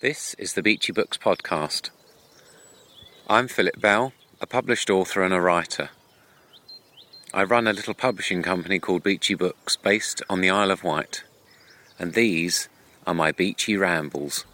This 0.00 0.34
is 0.34 0.52
the 0.52 0.62
Beachy 0.62 0.92
Books 0.92 1.16
podcast. 1.16 1.88
I'm 3.30 3.48
Philip 3.48 3.80
Bell, 3.80 4.12
a 4.42 4.46
published 4.46 4.90
author 4.90 5.22
and 5.22 5.32
a 5.32 5.40
writer. 5.40 5.88
I 7.32 7.44
run 7.44 7.66
a 7.66 7.72
little 7.72 7.94
publishing 7.94 8.42
company 8.42 8.78
called 8.78 9.02
Beachy 9.02 9.32
Books 9.32 9.78
based 9.78 10.22
on 10.28 10.42
the 10.42 10.50
Isle 10.50 10.70
of 10.70 10.84
Wight, 10.84 11.24
and 11.98 12.12
these 12.12 12.68
are 13.06 13.14
my 13.14 13.32
beachy 13.32 13.74
rambles. 13.74 14.44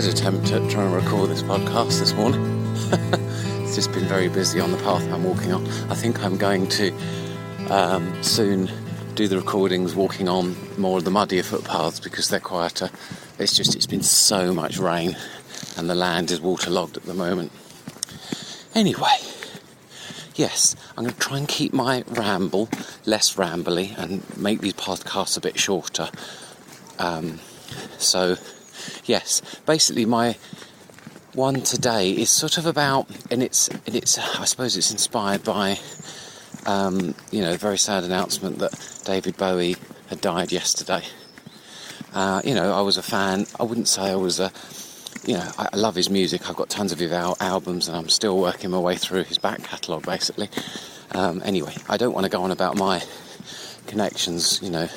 Third 0.00 0.12
attempt 0.12 0.50
at 0.50 0.68
trying 0.68 0.90
to 0.90 0.96
record 0.96 1.30
this 1.30 1.42
podcast 1.42 2.00
this 2.00 2.12
morning. 2.14 2.42
it's 3.62 3.74
just 3.76 3.92
been 3.92 4.06
very 4.06 4.28
busy 4.28 4.58
on 4.58 4.72
the 4.72 4.76
path 4.78 5.04
I'm 5.12 5.22
walking 5.22 5.52
on. 5.52 5.64
I 5.88 5.94
think 5.94 6.20
I'm 6.24 6.36
going 6.36 6.68
to 6.70 6.92
um, 7.70 8.20
soon 8.20 8.68
do 9.14 9.28
the 9.28 9.36
recordings 9.36 9.94
walking 9.94 10.28
on 10.28 10.56
more 10.76 10.98
of 10.98 11.04
the 11.04 11.12
muddier 11.12 11.44
footpaths 11.44 12.00
because 12.00 12.28
they're 12.28 12.40
quieter. 12.40 12.90
It's 13.38 13.56
just 13.56 13.76
it's 13.76 13.86
been 13.86 14.02
so 14.02 14.52
much 14.52 14.78
rain 14.78 15.16
and 15.76 15.88
the 15.88 15.94
land 15.94 16.32
is 16.32 16.40
waterlogged 16.40 16.96
at 16.96 17.04
the 17.04 17.14
moment. 17.14 17.52
Anyway, 18.74 19.16
yes, 20.34 20.74
I'm 20.96 21.04
going 21.04 21.14
to 21.14 21.20
try 21.20 21.38
and 21.38 21.46
keep 21.46 21.72
my 21.72 22.02
ramble 22.08 22.68
less 23.06 23.36
rambly 23.36 23.96
and 23.96 24.24
make 24.36 24.60
these 24.60 24.74
podcasts 24.74 25.36
a 25.36 25.40
bit 25.40 25.56
shorter. 25.56 26.10
Um, 26.98 27.38
so, 27.98 28.36
yes, 29.04 29.42
basically 29.66 30.04
my 30.04 30.36
one 31.34 31.62
today 31.62 32.12
is 32.12 32.30
sort 32.30 32.58
of 32.58 32.66
about, 32.66 33.08
and 33.30 33.42
it's, 33.42 33.68
and 33.68 33.94
it's, 33.94 34.18
I 34.18 34.44
suppose 34.44 34.76
it's 34.76 34.92
inspired 34.92 35.42
by, 35.42 35.78
um, 36.66 37.14
you 37.30 37.40
know, 37.40 37.52
the 37.52 37.58
very 37.58 37.78
sad 37.78 38.04
announcement 38.04 38.58
that 38.58 39.02
David 39.04 39.36
Bowie 39.36 39.76
had 40.08 40.20
died 40.20 40.52
yesterday. 40.52 41.02
Uh, 42.14 42.40
you 42.44 42.54
know, 42.54 42.72
I 42.72 42.80
was 42.82 42.96
a 42.96 43.02
fan. 43.02 43.46
I 43.58 43.64
wouldn't 43.64 43.88
say 43.88 44.12
I 44.12 44.14
was 44.14 44.38
a, 44.38 44.52
you 45.26 45.34
know, 45.34 45.50
I 45.58 45.70
I 45.72 45.76
love 45.76 45.96
his 45.96 46.08
music. 46.08 46.48
I've 46.48 46.54
got 46.54 46.68
tons 46.68 46.92
of 46.92 47.00
his 47.00 47.10
al- 47.10 47.36
albums, 47.40 47.88
and 47.88 47.96
I'm 47.96 48.08
still 48.08 48.38
working 48.38 48.70
my 48.70 48.78
way 48.78 48.96
through 48.96 49.24
his 49.24 49.38
back 49.38 49.62
catalogue, 49.64 50.06
basically. 50.06 50.48
Um, 51.12 51.42
anyway, 51.44 51.74
I 51.88 51.96
don't 51.96 52.12
want 52.14 52.24
to 52.24 52.30
go 52.30 52.42
on 52.42 52.52
about 52.52 52.76
my 52.76 53.02
connections, 53.86 54.60
you 54.62 54.70
know, 54.70 54.88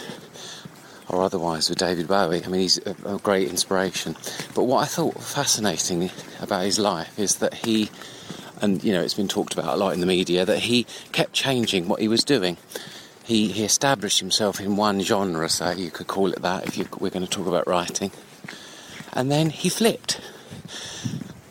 or 1.10 1.22
otherwise 1.22 1.70
with 1.70 1.80
David 1.80 2.08
Bowie. 2.08 2.44
I 2.44 2.48
mean, 2.48 2.62
he's 2.62 2.78
a, 2.86 2.96
a 3.06 3.18
great 3.18 3.50
inspiration. 3.50 4.16
But 4.54 4.64
what 4.64 4.84
I 4.84 4.86
thought 4.86 5.22
fascinating 5.22 6.10
about 6.42 6.66
his 6.66 6.80
life 6.80 7.18
is 7.18 7.38
that 7.38 7.54
he, 7.54 7.90
and 8.62 8.84
you 8.84 8.94
know, 8.94 9.02
it's 9.02 9.14
been 9.14 9.28
talked 9.28 9.54
about 9.54 9.74
a 9.74 9.78
lot 9.78 9.94
in 9.94 10.00
the 10.00 10.06
media, 10.06 10.46
that 10.46 10.60
he 10.60 10.86
kept 11.12 11.34
changing 11.34 11.88
what 11.88 12.02
he 12.02 12.08
was 12.08 12.24
doing. 12.24 12.58
He, 13.24 13.50
he 13.50 13.64
established 13.64 14.20
himself 14.20 14.60
in 14.60 14.78
one 14.78 15.02
genre, 15.02 15.50
so 15.50 15.72
you 15.72 15.92
could 15.92 16.08
call 16.08 16.32
it 16.32 16.42
that 16.42 16.66
if 16.66 16.78
you, 16.78 16.88
we're 17.00 17.12
going 17.12 17.26
to 17.26 17.30
talk 17.30 17.48
about 17.48 17.68
writing. 17.68 18.12
And 19.14 19.32
then 19.32 19.50
he 19.50 19.70
flipped. 19.70 20.22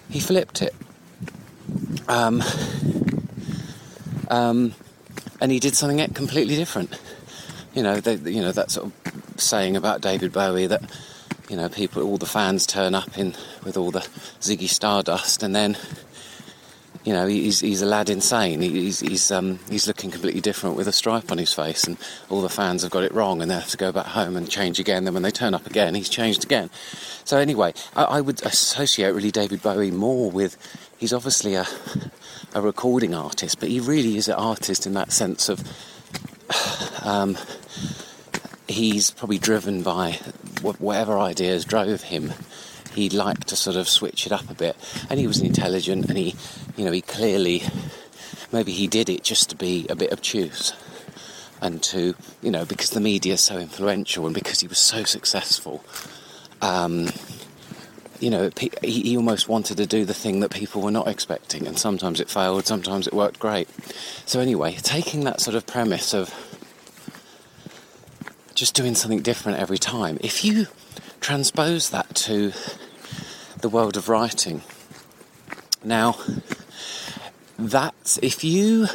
He 0.08 0.20
flipped 0.20 0.62
it. 0.62 0.74
Um, 2.08 2.42
um, 4.28 4.74
and 5.40 5.52
he 5.52 5.60
did 5.60 5.74
something 5.74 6.06
completely 6.14 6.56
different. 6.56 6.98
You 7.74 7.82
know, 7.82 8.00
they, 8.00 8.14
you 8.30 8.40
know 8.40 8.52
that 8.52 8.70
sort 8.70 8.86
of 8.86 9.05
saying 9.40 9.76
about 9.76 10.00
David 10.00 10.32
Bowie 10.32 10.66
that 10.66 10.82
you 11.48 11.56
know 11.56 11.68
people, 11.68 12.02
all 12.02 12.16
the 12.16 12.26
fans 12.26 12.66
turn 12.66 12.94
up 12.94 13.16
in 13.18 13.34
with 13.64 13.76
all 13.76 13.90
the 13.90 14.06
Ziggy 14.40 14.68
Stardust, 14.68 15.42
and 15.42 15.54
then 15.54 15.76
you 17.04 17.12
know 17.12 17.26
he's 17.26 17.60
he's 17.60 17.82
Aladdin 17.82 18.20
Sane. 18.20 18.60
He's 18.60 19.00
he's 19.00 19.30
um, 19.30 19.58
he's 19.70 19.86
looking 19.86 20.10
completely 20.10 20.40
different 20.40 20.76
with 20.76 20.88
a 20.88 20.92
stripe 20.92 21.30
on 21.30 21.38
his 21.38 21.52
face, 21.52 21.84
and 21.84 21.96
all 22.28 22.42
the 22.42 22.48
fans 22.48 22.82
have 22.82 22.90
got 22.90 23.04
it 23.04 23.12
wrong, 23.12 23.40
and 23.40 23.50
they 23.50 23.54
have 23.54 23.70
to 23.70 23.76
go 23.76 23.92
back 23.92 24.06
home 24.06 24.36
and 24.36 24.50
change 24.50 24.80
again. 24.80 25.04
Then 25.04 25.14
when 25.14 25.22
they 25.22 25.30
turn 25.30 25.54
up 25.54 25.66
again, 25.66 25.94
he's 25.94 26.08
changed 26.08 26.44
again. 26.44 26.70
So 27.24 27.38
anyway, 27.38 27.74
I, 27.94 28.04
I 28.04 28.20
would 28.20 28.42
associate 28.44 29.12
really 29.12 29.30
David 29.30 29.62
Bowie 29.62 29.90
more 29.90 30.30
with 30.30 30.56
he's 30.98 31.12
obviously 31.12 31.54
a 31.54 31.66
a 32.54 32.60
recording 32.60 33.14
artist, 33.14 33.60
but 33.60 33.68
he 33.68 33.80
really 33.80 34.16
is 34.16 34.28
an 34.28 34.34
artist 34.34 34.86
in 34.86 34.94
that 34.94 35.12
sense 35.12 35.48
of 35.48 35.62
um, 37.04 37.36
he's 38.68 39.10
probably 39.10 39.38
driven 39.38 39.82
by 39.82 40.12
whatever 40.62 41.18
ideas 41.18 41.64
drove 41.64 42.02
him. 42.02 42.32
He 42.94 43.10
liked 43.10 43.48
to 43.48 43.56
sort 43.56 43.76
of 43.76 43.88
switch 43.88 44.26
it 44.26 44.32
up 44.32 44.48
a 44.50 44.54
bit, 44.54 44.76
and 45.10 45.20
he 45.20 45.26
was 45.26 45.40
intelligent, 45.40 46.08
and 46.08 46.16
he, 46.16 46.34
you 46.76 46.84
know, 46.84 46.92
he 46.92 47.02
clearly, 47.02 47.62
maybe 48.52 48.72
he 48.72 48.86
did 48.86 49.08
it 49.10 49.22
just 49.22 49.50
to 49.50 49.56
be 49.56 49.86
a 49.90 49.94
bit 49.94 50.12
obtuse, 50.12 50.72
and 51.60 51.82
to, 51.82 52.14
you 52.42 52.50
know, 52.50 52.64
because 52.64 52.90
the 52.90 53.00
media 53.00 53.34
is 53.34 53.42
so 53.42 53.58
influential, 53.58 54.24
and 54.24 54.34
because 54.34 54.60
he 54.60 54.66
was 54.66 54.78
so 54.78 55.04
successful. 55.04 55.84
Um, 56.62 57.08
you 58.18 58.30
know, 58.30 58.50
he, 58.58 58.70
he 58.82 59.16
almost 59.16 59.46
wanted 59.46 59.76
to 59.76 59.84
do 59.86 60.06
the 60.06 60.14
thing 60.14 60.40
that 60.40 60.50
people 60.50 60.80
were 60.80 60.90
not 60.90 61.06
expecting, 61.06 61.66
and 61.66 61.78
sometimes 61.78 62.18
it 62.18 62.30
failed, 62.30 62.66
sometimes 62.66 63.06
it 63.06 63.12
worked 63.12 63.38
great. 63.38 63.68
So, 64.24 64.40
anyway, 64.40 64.76
taking 64.82 65.24
that 65.24 65.42
sort 65.42 65.54
of 65.54 65.66
premise 65.66 66.14
of 66.14 66.32
just 68.56 68.74
doing 68.74 68.94
something 68.94 69.20
different 69.20 69.58
every 69.58 69.78
time, 69.78 70.18
if 70.22 70.44
you 70.44 70.66
transpose 71.20 71.90
that 71.90 72.14
to 72.14 72.52
the 73.60 73.68
world 73.68 73.96
of 73.96 74.08
writing, 74.08 74.62
now 75.84 76.16
that's 77.58 78.18
if 78.18 78.42
you 78.42 78.88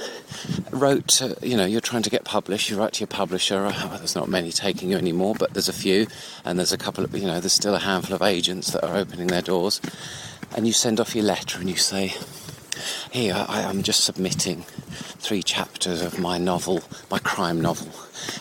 wrote, 0.72 1.08
to, 1.08 1.38
you 1.44 1.56
know, 1.56 1.66
you're 1.66 1.80
trying 1.80 2.02
to 2.02 2.10
get 2.10 2.24
published, 2.26 2.70
you 2.70 2.78
write 2.78 2.94
to 2.94 3.02
your 3.02 3.08
publisher. 3.08 3.68
uh, 3.68 3.98
There's 3.98 4.16
not 4.16 4.28
many 4.28 4.52
taking 4.52 4.90
you 4.90 4.98
anymore, 4.98 5.36
but 5.38 5.54
there's 5.54 5.70
a 5.70 5.74
few, 5.74 6.08
and 6.44 6.58
there's 6.58 6.74
a 6.74 6.78
couple 6.78 7.04
of, 7.04 7.16
you 7.16 7.28
know, 7.28 7.40
there's 7.40 7.54
still 7.54 7.76
a 7.76 7.80
handful 7.80 8.16
of 8.16 8.24
agents 8.24 8.72
that 8.72 8.84
are 8.84 8.98
opening 8.98 9.28
their 9.28 9.44
doors, 9.44 9.80
and 10.56 10.66
you 10.66 10.74
send 10.74 11.00
off 11.00 11.16
your 11.16 11.26
letter 11.26 11.60
and 11.60 11.70
you 11.70 11.78
say, 11.78 12.16
"Here, 13.12 13.46
I, 13.48 13.64
I'm 13.64 13.84
just 13.84 14.04
submitting 14.04 14.64
three 15.20 15.44
chapters 15.44 16.02
of 16.02 16.18
my 16.18 16.40
novel, 16.40 16.82
my 17.12 17.20
crime 17.20 17.62
novel," 17.62 17.92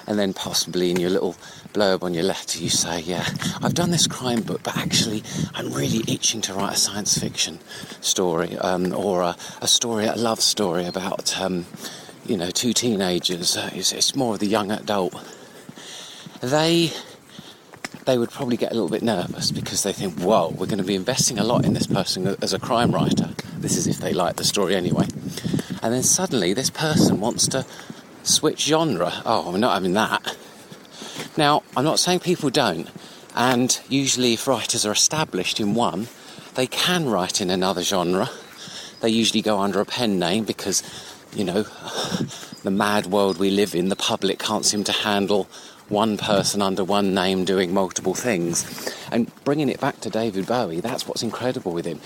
and 0.07 0.19
then 0.19 0.33
possibly 0.33 0.91
in 0.91 0.99
your 0.99 1.11
little 1.11 1.35
blurb 1.73 2.03
on 2.03 2.15
your 2.15 2.25
letter 2.25 2.59
you 2.59 2.69
say, 2.69 3.01
"Yeah, 3.01 3.27
I've 3.63 3.75
done 3.75 3.91
this 3.91 4.07
crime 4.07 4.43
book, 4.43 4.63
but 4.63 4.77
actually 4.77 5.23
I'm 5.55 5.73
really 5.73 6.05
itching 6.13 6.41
to 6.43 6.55
write 6.55 6.75
a 6.75 6.79
science 6.79 7.19
fiction 7.19 7.61
story 8.01 8.57
um, 8.59 8.93
or 8.93 9.23
a, 9.23 9.37
a 9.61 9.69
story, 9.69 10.07
a 10.07 10.17
love 10.17 10.41
story 10.41 10.87
about." 10.87 11.41
Um, 11.41 11.67
you 12.27 12.37
know, 12.37 12.51
two 12.51 12.73
teenagers. 12.73 13.57
Uh, 13.57 13.71
it's, 13.73 13.93
it's 13.93 14.15
more 14.15 14.35
of 14.35 14.41
the 14.41 14.47
young 14.47 14.71
adult. 14.71 15.15
They 16.41 16.93
they 18.07 18.19
would 18.19 18.31
probably 18.31 18.57
get 18.57 18.73
a 18.73 18.75
little 18.75 18.89
bit 18.89 19.03
nervous 19.03 19.51
because 19.51 19.83
they 19.83 19.93
think, 19.93 20.19
"Whoa, 20.21 20.49
we're 20.51 20.67
going 20.67 20.79
to 20.79 20.85
be 20.85 20.95
investing 20.95 21.39
a 21.39 21.45
lot 21.45 21.65
in 21.65 21.75
this 21.75 21.87
person 21.87 22.37
as 22.43 22.53
a 22.53 22.59
crime 22.59 22.93
writer." 22.93 23.31
This 23.59 23.77
is 23.77 23.87
if 23.87 23.99
they 23.99 24.13
like 24.13 24.37
the 24.37 24.45
story 24.45 24.75
anyway. 24.75 25.07
And 25.83 25.95
then 25.95 26.03
suddenly, 26.03 26.55
this 26.55 26.71
person 26.71 27.21
wants 27.21 27.47
to 27.49 27.67
switch 28.23 28.65
genre. 28.67 29.13
Oh, 29.25 29.53
I'm 29.53 29.61
not 29.61 29.75
having 29.75 29.95
that. 29.95 30.37
Now, 31.37 31.63
I'm 31.77 31.85
not 31.85 31.99
saying 31.99 32.21
people 32.21 32.51
don't, 32.51 32.89
and 33.35 33.81
usually, 33.89 34.35
if 34.35 34.47
writers 34.47 34.85
are 34.85 34.93
established 34.93 35.61
in 35.61 35.75
one, 35.75 36.09
they 36.55 36.67
can 36.67 37.09
write 37.09 37.41
in 37.41 37.51
another 37.51 37.83
genre. 37.83 38.29
They 39.01 39.09
usually 39.09 39.43
go 39.43 39.61
under 39.61 39.81
a 39.81 39.85
pen 39.85 40.19
name 40.19 40.45
because, 40.45 40.83
you 41.35 41.45
know, 41.45 41.63
the 42.63 42.71
mad 42.71 43.07
world 43.07 43.39
we 43.39 43.51
live 43.51 43.75
in, 43.75 43.89
the 43.89 43.97
public 43.97 44.39
can't 44.39 44.65
seem 44.65 44.85
to 44.85 44.93
handle 44.93 45.45
one 45.89 46.17
person 46.17 46.63
under 46.63 46.85
one 46.85 47.15
name 47.15 47.45
doing 47.45 47.73
multiple 47.73 48.15
things. 48.15 48.65
And 49.11 49.31
bringing 49.45 49.69
it 49.69 49.81
back 49.81 50.01
to 50.01 50.11
David 50.11 50.47
Bowie, 50.47 50.81
that's 50.81 51.07
what's 51.07 51.23
incredible 51.23 51.73
with 51.73 51.85
him. 51.85 52.01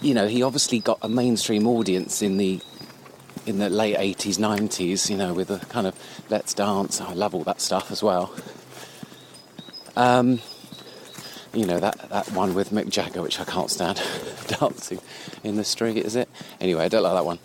You 0.00 0.14
know, 0.14 0.28
he 0.28 0.42
obviously 0.42 0.78
got 0.78 0.98
a 1.02 1.08
mainstream 1.08 1.66
audience 1.66 2.22
in 2.22 2.36
the 2.36 2.60
in 3.46 3.58
the 3.58 3.68
late 3.68 3.96
80s, 3.96 4.38
90s, 4.38 5.10
you 5.10 5.16
know, 5.16 5.34
with 5.34 5.48
the 5.48 5.58
kind 5.66 5.86
of 5.86 5.94
Let's 6.30 6.54
Dance. 6.54 7.00
I 7.00 7.12
love 7.12 7.34
all 7.34 7.44
that 7.44 7.60
stuff 7.60 7.90
as 7.90 8.02
well. 8.02 8.34
Um, 9.96 10.40
you 11.52 11.66
know, 11.66 11.80
that, 11.80 12.08
that 12.10 12.30
one 12.32 12.54
with 12.54 12.70
Mick 12.70 12.88
Jagger, 12.88 13.22
which 13.22 13.40
I 13.40 13.44
can't 13.44 13.70
stand, 13.70 14.00
dancing 14.46 15.00
in 15.42 15.56
the 15.56 15.64
street, 15.64 15.96
is 15.96 16.14
it? 16.16 16.28
Anyway, 16.60 16.84
I 16.84 16.88
don't 16.88 17.02
like 17.02 17.14
that 17.14 17.24
one. 17.24 17.38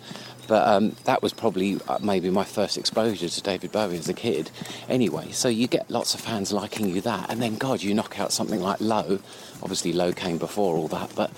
But 0.46 0.68
um, 0.68 0.94
that 1.04 1.22
was 1.22 1.32
probably 1.32 1.80
uh, 1.88 1.98
maybe 2.02 2.28
my 2.30 2.44
first 2.44 2.76
exposure 2.76 3.28
to 3.28 3.42
David 3.42 3.72
Bowie 3.72 3.96
as 3.96 4.08
a 4.08 4.14
kid. 4.14 4.50
Anyway, 4.88 5.30
so 5.32 5.48
you 5.48 5.66
get 5.66 5.90
lots 5.90 6.14
of 6.14 6.20
fans 6.20 6.52
liking 6.52 6.88
you 6.88 7.00
that, 7.00 7.30
and 7.30 7.40
then 7.40 7.56
God, 7.56 7.82
you 7.82 7.94
knock 7.94 8.20
out 8.20 8.30
something 8.30 8.60
like 8.60 8.80
Low. 8.80 9.20
Obviously, 9.62 9.92
Low 9.92 10.12
came 10.12 10.36
before 10.36 10.76
all 10.76 10.88
that, 10.88 11.12
but 11.14 11.30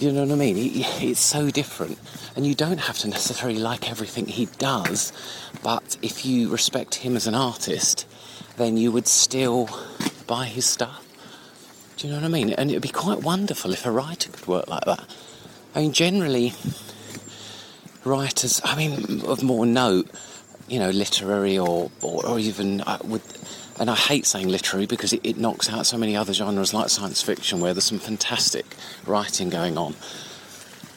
you 0.00 0.12
know 0.12 0.22
what 0.22 0.32
I 0.32 0.34
mean? 0.34 0.56
it's 0.56 1.20
so 1.20 1.50
different, 1.50 1.98
and 2.36 2.46
you 2.46 2.54
don't 2.54 2.78
have 2.78 2.98
to 2.98 3.08
necessarily 3.08 3.58
like 3.58 3.90
everything 3.90 4.26
he 4.26 4.46
does. 4.58 5.12
But 5.62 5.96
if 6.02 6.24
you 6.24 6.48
respect 6.50 6.96
him 6.96 7.16
as 7.16 7.26
an 7.26 7.34
artist, 7.34 8.06
then 8.56 8.76
you 8.76 8.92
would 8.92 9.06
still 9.06 9.68
buy 10.26 10.46
his 10.46 10.66
stuff. 10.66 11.00
Do 11.96 12.06
you 12.06 12.12
know 12.12 12.20
what 12.20 12.26
I 12.26 12.28
mean? 12.28 12.52
And 12.52 12.70
it 12.70 12.74
would 12.74 12.82
be 12.82 12.88
quite 12.88 13.22
wonderful 13.22 13.72
if 13.72 13.86
a 13.86 13.90
writer 13.90 14.30
could 14.30 14.46
work 14.46 14.68
like 14.68 14.84
that. 14.84 15.08
I 15.74 15.80
mean, 15.80 15.92
generally, 15.92 16.54
writers, 18.04 18.60
I 18.64 18.76
mean, 18.76 19.22
of 19.24 19.42
more 19.42 19.66
note, 19.66 20.08
you 20.68 20.78
know, 20.78 20.90
literary 20.90 21.58
or, 21.58 21.90
or, 22.02 22.26
or 22.26 22.38
even 22.38 22.80
uh, 22.82 22.98
with, 23.04 23.74
and 23.78 23.90
I 23.90 23.94
hate 23.94 24.26
saying 24.26 24.48
literary 24.48 24.86
because 24.86 25.12
it, 25.12 25.20
it 25.24 25.36
knocks 25.36 25.70
out 25.70 25.86
so 25.86 25.98
many 25.98 26.16
other 26.16 26.32
genres 26.32 26.72
like 26.72 26.88
science 26.88 27.20
fiction 27.20 27.60
where 27.60 27.74
there's 27.74 27.84
some 27.84 27.98
fantastic 27.98 28.64
writing 29.06 29.50
going 29.50 29.76
on. 29.76 29.94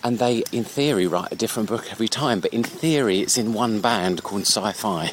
And 0.03 0.19
they, 0.19 0.43
in 0.51 0.63
theory, 0.63 1.07
write 1.07 1.31
a 1.31 1.35
different 1.35 1.67
book 1.67 1.91
every 1.91 2.07
time, 2.07 2.39
but 2.39 2.53
in 2.53 2.63
theory, 2.63 3.19
it's 3.19 3.37
in 3.37 3.53
one 3.53 3.81
band 3.81 4.23
called 4.23 4.43
sci 4.43 4.71
fi. 4.73 5.11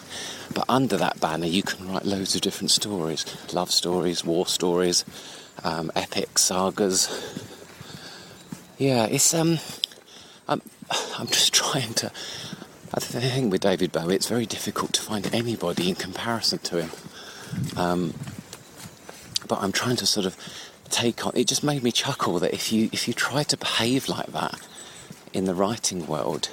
But 0.55 0.67
under 0.69 0.97
that 0.99 1.21
banner, 1.21 1.47
you 1.47 1.63
can 1.63 1.91
write 1.91 2.05
loads 2.05 2.35
of 2.35 2.43
different 2.43 2.71
stories 2.71 3.25
love 3.53 3.71
stories, 3.71 4.25
war 4.25 4.47
stories, 4.47 5.05
um, 5.65 5.91
epic 5.97 6.39
sagas. 6.39 7.09
Yeah, 8.79 9.07
it's 9.07 9.33
um, 9.35 9.59
I'm, 10.47 10.63
I'm 11.19 11.27
just 11.27 11.53
trying 11.55 11.95
to. 11.95 12.13
I 12.97 13.01
think 13.01 13.51
with 13.51 13.61
David 13.61 13.91
Bowie, 13.91 14.15
it's 14.15 14.29
very 14.29 14.47
difficult 14.47 14.93
to 14.93 15.03
find 15.03 15.29
anybody 15.35 15.89
in 15.89 15.97
comparison 15.97 16.61
to 16.61 16.81
him. 16.81 16.91
Um, 17.77 18.15
but 19.49 19.61
I'm 19.61 19.73
trying 19.73 19.97
to 19.97 20.07
sort 20.07 20.27
of 20.27 20.37
take 20.91 21.27
on. 21.27 21.33
It 21.35 21.49
just 21.49 21.65
made 21.65 21.83
me 21.83 21.91
chuckle 21.91 22.39
that 22.39 22.55
if 22.55 22.73
you 22.73 22.89
if 22.93 23.09
you 23.09 23.15
try 23.15 23.43
to 23.43 23.57
behave 23.57 24.09
like 24.09 24.29
that 24.29 24.61
in 25.33 25.45
the 25.45 25.55
writing 25.55 26.07
world, 26.07 26.51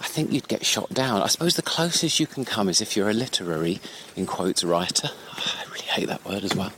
I 0.00 0.06
think 0.06 0.32
you'd 0.32 0.48
get 0.48 0.66
shot 0.66 0.90
down. 0.90 1.22
I 1.22 1.28
suppose 1.28 1.54
the 1.54 1.62
closest 1.62 2.18
you 2.18 2.26
can 2.26 2.44
come 2.44 2.68
is 2.68 2.80
if 2.80 2.96
you're 2.96 3.10
a 3.10 3.14
literary, 3.14 3.80
in 4.16 4.26
quotes, 4.26 4.64
writer. 4.64 5.10
I 5.30 5.64
really 5.70 5.84
hate 5.84 6.08
that 6.08 6.24
word 6.24 6.42
as 6.42 6.56
well. 6.56 6.72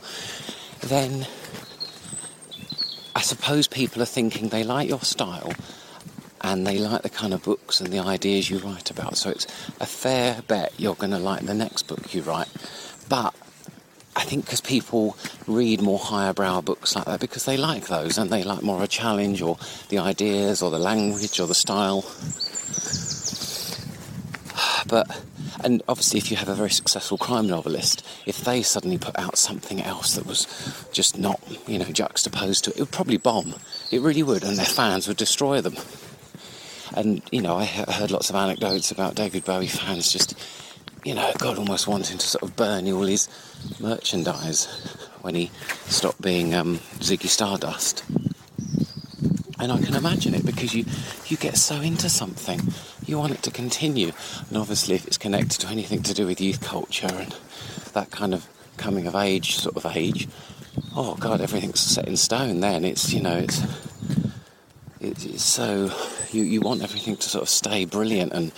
Then 0.81 1.25
I 3.15 3.21
suppose 3.21 3.67
people 3.67 4.03
are 4.03 4.05
thinking 4.05 4.49
they 4.49 4.63
like 4.63 4.87
your 4.87 5.01
style 5.01 5.51
and 6.45 6.67
they 6.67 6.77
like 6.77 7.01
the 7.01 7.09
kind 7.09 7.33
of 7.33 7.41
books 7.41 7.81
and 7.81 7.91
the 7.91 7.97
ideas 7.97 8.51
you 8.51 8.59
write 8.59 8.91
about. 8.91 9.17
So 9.17 9.31
it's 9.31 9.47
a 9.81 9.85
fair 9.87 10.43
bet 10.47 10.73
you're 10.77 10.93
going 10.93 11.09
to 11.11 11.17
like 11.17 11.41
the 11.41 11.55
next 11.55 11.87
book 11.87 12.13
you 12.13 12.21
write. 12.21 12.47
But 13.09 13.33
I 14.15 14.21
think 14.21 14.45
because 14.45 14.61
people 14.61 15.17
read 15.47 15.81
more 15.81 15.97
higher 15.97 16.33
brow 16.33 16.61
books 16.61 16.95
like 16.95 17.05
that 17.05 17.19
because 17.19 17.45
they 17.45 17.57
like 17.57 17.87
those 17.87 18.19
and 18.19 18.29
they 18.29 18.43
like 18.43 18.61
more 18.61 18.77
of 18.77 18.83
a 18.83 18.87
challenge 18.87 19.41
or 19.41 19.57
the 19.89 19.97
ideas 19.97 20.61
or 20.61 20.69
the 20.69 20.77
language 20.77 21.39
or 21.39 21.47
the 21.47 21.55
style. 21.55 22.03
But 24.87 25.19
and 25.63 25.81
obviously, 25.87 26.19
if 26.19 26.29
you 26.29 26.37
have 26.37 26.49
a 26.49 26.53
very 26.53 26.69
successful 26.69 27.17
crime 27.17 27.47
novelist, 27.47 28.05
if 28.27 28.41
they 28.41 28.61
suddenly 28.61 28.99
put 28.99 29.17
out 29.17 29.35
something 29.35 29.81
else 29.81 30.13
that 30.13 30.27
was 30.27 30.45
just 30.93 31.17
not, 31.17 31.41
you 31.65 31.79
know, 31.79 31.85
juxtaposed 31.85 32.65
to 32.65 32.69
it, 32.69 32.77
it 32.77 32.79
would 32.81 32.91
probably 32.91 33.17
bomb. 33.17 33.55
It 33.91 34.01
really 34.01 34.21
would, 34.21 34.43
and 34.43 34.57
their 34.57 34.65
fans 34.65 35.07
would 35.07 35.17
destroy 35.17 35.61
them. 35.61 35.75
And 36.95 37.21
you 37.31 37.41
know, 37.41 37.57
I 37.57 37.65
heard 37.65 38.11
lots 38.11 38.29
of 38.29 38.35
anecdotes 38.35 38.89
about 38.89 39.15
David 39.15 39.43
Bowie 39.43 39.67
fans 39.67 40.11
just, 40.11 40.37
you 41.03 41.13
know, 41.13 41.31
God, 41.37 41.57
almost 41.57 41.87
wanting 41.87 42.17
to 42.17 42.25
sort 42.25 42.43
of 42.43 42.55
burn 42.55 42.89
all 42.91 43.03
his 43.03 43.27
merchandise 43.79 44.65
when 45.21 45.35
he 45.35 45.51
stopped 45.87 46.21
being 46.21 46.53
um, 46.53 46.77
Ziggy 46.99 47.27
Stardust. 47.27 48.03
And 49.59 49.71
I 49.71 49.81
can 49.81 49.95
imagine 49.95 50.35
it 50.35 50.45
because 50.45 50.73
you 50.73 50.85
you 51.27 51.37
get 51.37 51.57
so 51.57 51.81
into 51.81 52.09
something, 52.09 52.61
you 53.05 53.17
want 53.17 53.33
it 53.33 53.43
to 53.43 53.51
continue, 53.51 54.11
and 54.49 54.57
obviously 54.57 54.95
if 54.95 55.05
it's 55.07 55.17
connected 55.17 55.59
to 55.61 55.67
anything 55.67 56.01
to 56.03 56.13
do 56.13 56.25
with 56.25 56.39
youth 56.39 56.61
culture 56.61 57.07
and 57.11 57.35
that 57.93 58.11
kind 58.11 58.33
of 58.33 58.47
coming 58.77 59.07
of 59.07 59.15
age 59.15 59.55
sort 59.55 59.75
of 59.75 59.85
age, 59.95 60.27
oh 60.95 61.15
god, 61.15 61.41
everything's 61.41 61.79
set 61.79 62.07
in 62.07 62.15
stone. 62.15 62.59
Then. 62.59 62.85
It's 62.85 63.11
you 63.11 63.21
know 63.21 63.37
it's 63.37 63.61
it's, 64.99 65.43
so 65.43 65.91
you 66.35 66.43
you 66.43 66.61
want 66.61 66.83
everything 66.83 67.15
to 67.17 67.29
sort 67.29 67.41
of 67.41 67.49
stay 67.49 67.85
brilliant 67.85 68.33
and 68.33 68.51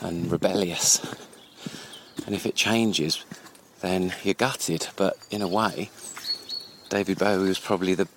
and 0.00 0.30
rebellious, 0.32 1.00
and 2.26 2.34
if 2.34 2.46
it 2.46 2.54
changes, 2.54 3.24
then 3.80 4.12
you're 4.24 4.34
gutted. 4.34 4.88
But 4.96 5.16
in 5.30 5.42
a 5.42 5.48
way, 5.48 5.90
David 6.88 7.18
Bowie 7.18 7.48
was 7.48 7.58
probably 7.58 7.94
the 7.94 8.08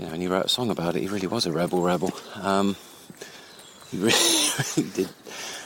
you 0.00 0.06
know, 0.06 0.12
and 0.12 0.22
he 0.22 0.28
wrote 0.28 0.46
a 0.46 0.48
song 0.48 0.70
about 0.70 0.96
it. 0.96 1.02
He 1.02 1.08
really 1.08 1.26
was 1.26 1.44
a 1.44 1.52
rebel, 1.52 1.82
rebel. 1.82 2.10
Um, 2.36 2.76
he 3.90 3.98
really, 3.98 4.16
really 4.76 4.90
did 4.90 5.08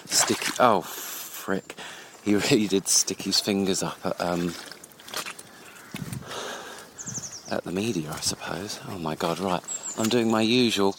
stick. 0.06 0.40
Oh, 0.58 0.80
frick! 0.80 1.76
He 2.24 2.34
really 2.34 2.66
did 2.66 2.88
stick 2.88 3.22
his 3.22 3.38
fingers 3.38 3.82
up 3.82 3.98
at 4.04 4.20
um, 4.20 4.54
at 7.48 7.62
the 7.62 7.70
media, 7.70 8.10
I 8.10 8.20
suppose. 8.20 8.80
Oh 8.88 8.98
my 8.98 9.14
God! 9.14 9.38
Right, 9.38 9.62
I'm 9.98 10.08
doing 10.08 10.30
my 10.30 10.42
usual. 10.42 10.96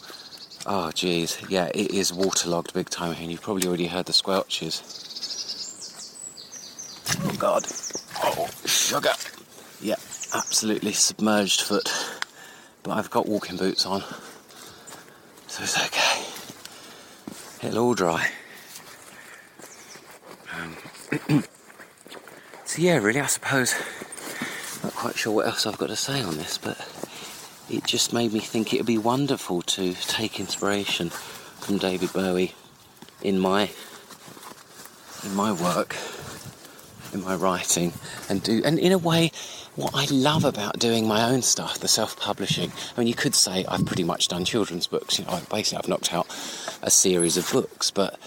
Oh, 0.68 0.90
geez, 0.90 1.40
yeah, 1.48 1.70
it 1.74 1.92
is 1.92 2.12
waterlogged 2.12 2.74
big 2.74 2.90
time 2.90 3.14
here, 3.14 3.22
and 3.22 3.30
you've 3.30 3.42
probably 3.42 3.68
already 3.68 3.86
heard 3.86 4.06
the 4.06 4.12
squelches. 4.12 4.82
Oh 7.24 7.36
God! 7.38 7.64
Oh, 8.22 8.48
sugar! 8.66 9.12
Yeah, 9.80 9.94
absolutely 10.34 10.92
submerged 10.92 11.62
foot 11.62 11.88
but 12.86 12.92
I've 12.92 13.10
got 13.10 13.26
walking 13.26 13.56
boots 13.56 13.84
on, 13.84 14.00
so 15.48 15.64
it's 15.64 15.76
okay. 15.86 16.22
It'll 17.66 17.84
all 17.84 17.94
dry. 17.94 18.30
Um, 20.56 20.76
so 22.64 22.80
yeah, 22.80 22.98
really, 22.98 23.18
I 23.18 23.26
suppose. 23.26 23.74
Not 24.84 24.94
quite 24.94 25.16
sure 25.16 25.32
what 25.32 25.46
else 25.46 25.66
I've 25.66 25.78
got 25.78 25.88
to 25.88 25.96
say 25.96 26.22
on 26.22 26.36
this, 26.36 26.58
but 26.58 26.78
it 27.70 27.84
just 27.84 28.12
made 28.12 28.32
me 28.32 28.40
think 28.40 28.72
it 28.72 28.78
would 28.78 28.86
be 28.86 28.98
wonderful 28.98 29.62
to 29.62 29.94
take 29.94 30.38
inspiration 30.38 31.10
from 31.10 31.78
David 31.78 32.12
Bowie 32.12 32.54
in 33.22 33.38
my 33.38 33.70
in 35.24 35.34
my 35.34 35.50
work, 35.50 35.96
in 37.12 37.22
my 37.22 37.34
writing, 37.34 37.92
and 38.28 38.42
do 38.42 38.62
and 38.64 38.78
in 38.78 38.92
a 38.92 38.98
way 38.98 39.32
what 39.74 39.94
I 39.94 40.06
love 40.06 40.44
about 40.44 40.78
doing 40.78 41.06
my 41.06 41.28
own 41.28 41.42
stuff, 41.42 41.78
the 41.78 41.88
self-publishing. 41.88 42.72
I 42.96 43.00
mean, 43.00 43.08
you 43.08 43.14
could 43.14 43.34
say 43.34 43.64
I've 43.66 43.84
pretty 43.84 44.04
much 44.04 44.28
done 44.28 44.44
children's 44.44 44.86
books. 44.86 45.18
You 45.18 45.26
know, 45.26 45.40
basically 45.50 45.78
I've 45.78 45.88
knocked 45.88 46.14
out 46.14 46.26
a 46.82 46.90
series 46.90 47.36
of 47.36 47.50
books, 47.52 47.90
but 47.90 48.18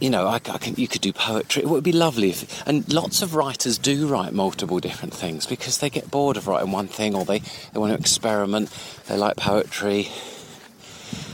you 0.00 0.10
know, 0.10 0.26
I, 0.26 0.34
I 0.34 0.58
can, 0.58 0.74
you 0.76 0.88
could 0.88 1.00
do 1.00 1.12
poetry. 1.12 1.62
It 1.62 1.68
would 1.68 1.84
be 1.84 1.92
lovely 1.92 2.30
if, 2.30 2.66
and 2.66 2.90
lots 2.92 3.22
of 3.22 3.34
writers 3.34 3.78
do 3.78 4.06
write 4.06 4.32
multiple 4.32 4.80
different 4.80 5.14
things 5.14 5.46
because 5.46 5.78
they 5.78 5.90
get 5.90 6.10
bored 6.10 6.36
of 6.36 6.46
writing 6.46 6.72
one 6.72 6.88
thing 6.88 7.14
or 7.14 7.24
they, 7.24 7.40
they 7.72 7.78
want 7.78 7.92
to 7.92 7.98
experiment. 7.98 8.70
They 9.06 9.16
like 9.16 9.36
poetry. 9.36 10.08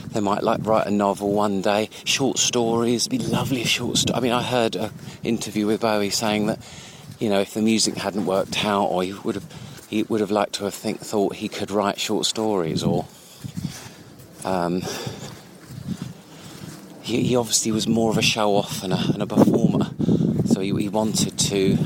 They 0.09 0.19
might 0.19 0.43
like 0.43 0.65
write 0.65 0.87
a 0.87 0.91
novel 0.91 1.31
one 1.31 1.61
day. 1.61 1.89
Short 2.03 2.37
stories. 2.37 3.07
It'd 3.07 3.19
be 3.19 3.25
lovely. 3.25 3.63
Short 3.63 3.97
story. 3.97 4.17
I 4.17 4.21
mean, 4.21 4.33
I 4.33 4.43
heard 4.43 4.75
an 4.75 4.91
interview 5.23 5.65
with 5.67 5.81
Bowie 5.81 6.09
saying 6.09 6.47
that 6.47 6.59
you 7.21 7.29
know, 7.29 7.39
if 7.39 7.53
the 7.53 7.61
music 7.61 7.95
hadn't 7.95 8.25
worked 8.25 8.65
out, 8.65 8.87
or 8.87 9.03
he 9.03 9.13
would 9.13 9.35
have, 9.35 9.85
he 9.89 10.01
would 10.03 10.21
have 10.21 10.31
liked 10.31 10.53
to 10.53 10.63
have 10.63 10.73
think, 10.73 10.99
thought 10.99 11.35
he 11.35 11.47
could 11.47 11.69
write 11.69 11.99
short 11.99 12.25
stories, 12.25 12.81
or 12.81 13.05
um, 14.43 14.81
he, 17.11 17.23
he, 17.23 17.35
obviously 17.35 17.71
was 17.71 17.87
more 17.87 18.09
of 18.09 18.17
a 18.17 18.21
show 18.21 18.55
off 18.55 18.83
and 18.83 18.93
a, 18.93 18.97
and 19.13 19.21
a 19.21 19.27
performer, 19.27 19.91
so 20.45 20.61
he, 20.61 20.73
he 20.81 20.89
wanted 20.89 21.37
to, 21.37 21.77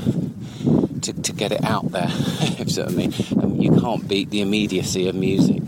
to, 1.00 1.12
to 1.12 1.32
get 1.32 1.52
it 1.52 1.64
out 1.64 1.90
there. 1.90 2.08
if 2.10 2.70
you 2.70 2.76
know 2.76 2.84
what 2.84 2.92
I 2.92 2.96
mean, 2.96 3.14
um, 3.42 3.60
you 3.60 3.80
can't 3.80 4.08
beat 4.08 4.30
the 4.30 4.40
immediacy 4.40 5.08
of 5.08 5.14
music. 5.14 5.62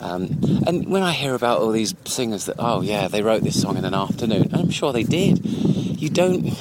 Um, 0.00 0.38
and 0.66 0.88
when 0.88 1.02
I 1.02 1.12
hear 1.12 1.34
about 1.34 1.60
all 1.60 1.72
these 1.72 1.94
singers 2.04 2.46
that, 2.46 2.56
oh 2.58 2.82
yeah, 2.82 3.08
they 3.08 3.22
wrote 3.22 3.42
this 3.42 3.60
song 3.60 3.76
in 3.76 3.84
an 3.84 3.94
afternoon, 3.94 4.44
and 4.52 4.56
I'm 4.56 4.70
sure 4.70 4.92
they 4.92 5.02
did. 5.02 5.44
You 5.44 6.08
don't 6.08 6.54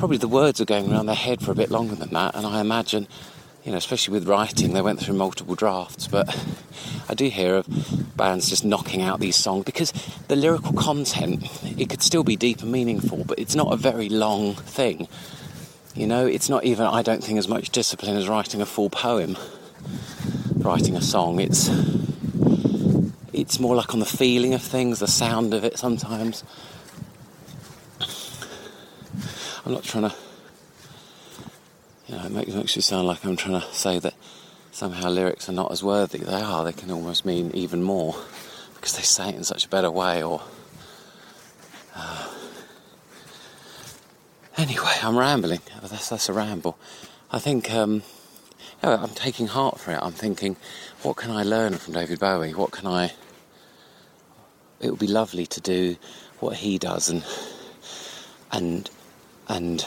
probably 0.00 0.16
the 0.16 0.28
words 0.28 0.60
are 0.62 0.64
going 0.64 0.90
around 0.90 1.04
their 1.04 1.14
head 1.14 1.42
for 1.42 1.52
a 1.52 1.54
bit 1.54 1.70
longer 1.70 1.94
than 1.94 2.08
that, 2.10 2.34
and 2.34 2.46
I 2.46 2.60
imagine, 2.60 3.06
you 3.64 3.72
know, 3.72 3.78
especially 3.78 4.14
with 4.14 4.28
writing, 4.28 4.72
they 4.72 4.82
went 4.82 5.00
through 5.00 5.14
multiple 5.14 5.54
drafts. 5.54 6.06
But 6.06 6.34
I 7.08 7.14
do 7.14 7.28
hear 7.28 7.56
of 7.56 8.16
bands 8.16 8.48
just 8.48 8.64
knocking 8.64 9.02
out 9.02 9.20
these 9.20 9.36
songs 9.36 9.64
because 9.64 9.92
the 10.28 10.36
lyrical 10.36 10.72
content 10.72 11.44
it 11.78 11.88
could 11.88 12.02
still 12.02 12.24
be 12.24 12.36
deep 12.36 12.62
and 12.62 12.72
meaningful, 12.72 13.24
but 13.24 13.38
it's 13.38 13.54
not 13.54 13.72
a 13.72 13.76
very 13.76 14.08
long 14.08 14.54
thing. 14.54 15.08
You 15.94 16.06
know, 16.06 16.26
it's 16.26 16.48
not 16.48 16.64
even 16.64 16.86
I 16.86 17.02
don't 17.02 17.22
think 17.22 17.38
as 17.38 17.48
much 17.48 17.70
discipline 17.70 18.16
as 18.16 18.28
writing 18.28 18.60
a 18.62 18.66
full 18.66 18.90
poem, 18.90 19.36
writing 20.56 20.96
a 20.96 21.02
song. 21.02 21.40
It's 21.40 21.68
it's 23.32 23.58
more 23.58 23.74
like 23.74 23.92
on 23.94 24.00
the 24.00 24.06
feeling 24.06 24.54
of 24.54 24.62
things, 24.62 24.98
the 24.98 25.08
sound 25.08 25.54
of 25.54 25.64
it 25.64 25.78
sometimes. 25.78 26.44
I'm 29.64 29.72
not 29.72 29.84
trying 29.84 30.10
to, 30.10 30.14
you 32.10 32.16
know, 32.16 32.24
it 32.24 32.32
makes, 32.32 32.52
makes 32.52 32.74
you 32.74 32.82
sound 32.82 33.06
like 33.06 33.24
I'm 33.24 33.36
trying 33.36 33.60
to 33.60 33.66
say 33.72 34.00
that 34.00 34.14
somehow 34.72 35.10
lyrics 35.10 35.48
are 35.48 35.52
not 35.52 35.70
as 35.70 35.84
worthy. 35.84 36.18
They 36.18 36.40
are, 36.40 36.64
they 36.64 36.72
can 36.72 36.90
almost 36.90 37.24
mean 37.24 37.52
even 37.54 37.84
more 37.84 38.16
because 38.74 38.96
they 38.96 39.02
say 39.02 39.28
it 39.28 39.36
in 39.36 39.44
such 39.44 39.64
a 39.66 39.68
better 39.68 39.92
way 39.92 40.20
or. 40.20 40.42
Uh, 41.94 42.28
anyway, 44.56 44.92
I'm 45.02 45.16
rambling. 45.16 45.60
That's, 45.80 46.08
that's 46.08 46.28
a 46.28 46.32
ramble. 46.32 46.76
I 47.30 47.38
think 47.38 47.70
um, 47.72 48.02
I'm 48.82 49.10
taking 49.10 49.46
heart 49.46 49.78
for 49.78 49.92
it. 49.92 49.98
I'm 50.02 50.10
thinking, 50.10 50.56
what 51.02 51.16
can 51.16 51.30
I 51.30 51.44
learn 51.44 51.74
from 51.74 51.94
David 51.94 52.18
Bowie? 52.18 52.54
What 52.54 52.72
can 52.72 52.88
I. 52.88 53.12
It 54.80 54.90
would 54.90 54.98
be 54.98 55.06
lovely 55.06 55.46
to 55.46 55.60
do 55.60 55.96
what 56.40 56.56
he 56.56 56.76
does 56.76 57.08
and. 57.08 57.24
and. 58.50 58.90
and 59.48 59.84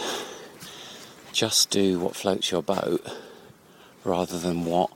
just 1.33 1.69
do 1.69 1.99
what 1.99 2.15
floats 2.15 2.51
your 2.51 2.61
boat 2.61 3.05
rather 4.03 4.39
than 4.39 4.65
what 4.65 4.89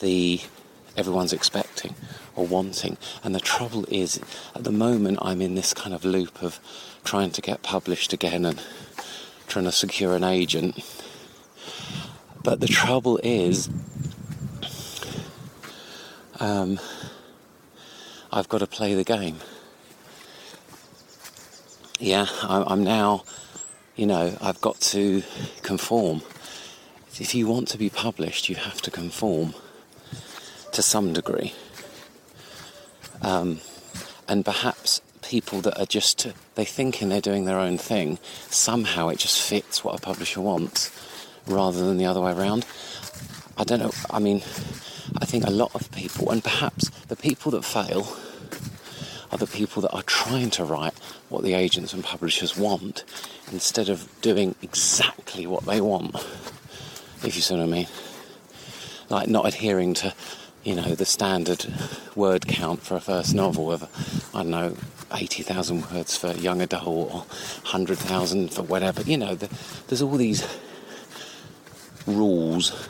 the 0.00 0.40
everyone's 0.96 1.32
expecting 1.32 1.94
or 2.34 2.46
wanting. 2.46 2.96
And 3.22 3.34
the 3.34 3.40
trouble 3.40 3.86
is, 3.88 4.20
at 4.54 4.64
the 4.64 4.72
moment, 4.72 5.18
I'm 5.22 5.40
in 5.40 5.54
this 5.54 5.72
kind 5.72 5.94
of 5.94 6.04
loop 6.04 6.42
of 6.42 6.58
trying 7.04 7.30
to 7.30 7.40
get 7.40 7.62
published 7.62 8.12
again 8.12 8.44
and 8.44 8.60
trying 9.46 9.64
to 9.64 9.72
secure 9.72 10.14
an 10.14 10.24
agent. 10.24 10.84
But 12.42 12.60
the 12.60 12.66
trouble 12.66 13.20
is, 13.22 13.70
um, 16.40 16.80
I've 18.32 18.48
got 18.48 18.58
to 18.58 18.66
play 18.66 18.94
the 18.94 19.04
game. 19.04 19.38
Yeah, 22.00 22.26
I'm 22.42 22.82
now, 22.82 23.22
you 23.96 24.06
know, 24.06 24.36
I've 24.40 24.60
got 24.60 24.80
to 24.80 25.22
conform. 25.62 26.22
If 27.18 27.34
you 27.34 27.46
want 27.46 27.68
to 27.68 27.78
be 27.78 27.90
published, 27.90 28.48
you 28.48 28.56
have 28.56 28.80
to 28.82 28.90
conform 28.90 29.54
to 30.72 30.82
some 30.82 31.12
degree. 31.12 31.52
Um, 33.20 33.60
and 34.26 34.44
perhaps 34.44 35.02
people 35.20 35.60
that 35.60 35.78
are 35.78 35.86
just, 35.86 36.26
they 36.54 36.64
thinking 36.64 37.08
they're 37.08 37.20
doing 37.20 37.44
their 37.44 37.58
own 37.58 37.78
thing, 37.78 38.18
somehow 38.48 39.08
it 39.08 39.18
just 39.18 39.40
fits 39.40 39.84
what 39.84 39.98
a 39.98 40.02
publisher 40.02 40.40
wants 40.40 40.90
rather 41.46 41.84
than 41.84 41.98
the 41.98 42.06
other 42.06 42.20
way 42.20 42.32
around. 42.32 42.66
I 43.56 43.64
don't 43.64 43.80
know, 43.80 43.92
I 44.10 44.18
mean, 44.18 44.38
I 45.18 45.26
think 45.26 45.46
a 45.46 45.50
lot 45.50 45.74
of 45.74 45.90
people, 45.92 46.30
and 46.30 46.42
perhaps 46.42 46.88
the 47.08 47.16
people 47.16 47.50
that 47.52 47.64
fail, 47.64 48.16
are 49.32 49.38
the 49.38 49.46
people 49.46 49.82
that 49.82 49.92
are 49.92 50.02
trying 50.02 50.50
to 50.50 50.64
write 50.64 50.94
what 51.28 51.42
the 51.42 51.54
agents 51.54 51.92
and 51.92 52.04
publishers 52.04 52.56
want 52.56 53.04
instead 53.50 53.88
of 53.88 54.08
doing 54.20 54.54
exactly 54.62 55.46
what 55.46 55.64
they 55.64 55.80
want, 55.80 56.14
if 57.24 57.32
you 57.34 57.42
see 57.42 57.54
what 57.54 57.62
I 57.62 57.66
mean. 57.66 57.86
Like 59.08 59.28
not 59.28 59.46
adhering 59.46 59.94
to 59.94 60.14
you 60.64 60.76
know, 60.76 60.94
the 60.94 61.04
standard 61.04 61.66
word 62.14 62.46
count 62.46 62.82
for 62.82 62.96
a 62.96 63.00
first 63.00 63.34
novel 63.34 63.72
of, 63.72 63.82
I 64.32 64.42
don't 64.42 64.50
know, 64.50 64.76
80,000 65.12 65.90
words 65.90 66.16
for 66.16 66.32
young 66.32 66.62
adult 66.62 66.86
or 66.86 67.20
100,000 67.20 68.52
for 68.52 68.62
whatever. 68.62 69.02
You 69.02 69.18
know, 69.18 69.34
the, 69.34 69.48
there's 69.88 70.02
all 70.02 70.16
these 70.16 70.46
rules. 72.06 72.88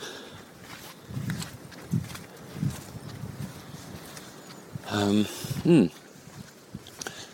Um, 4.91 5.25
hmm. 5.25 5.87